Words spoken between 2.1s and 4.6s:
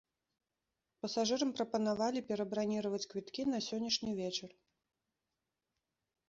перабраніраваць квіткі на сённяшні вечар.